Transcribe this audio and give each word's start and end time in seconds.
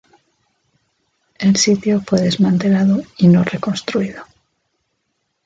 El 1.37 1.57
sitio 1.57 2.01
fue 2.01 2.21
desmantelado 2.21 3.03
y 3.19 3.27
no 3.27 3.43
reconstruido. 3.43 4.23